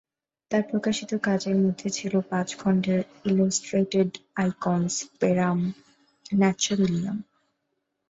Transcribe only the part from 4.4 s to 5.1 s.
"icons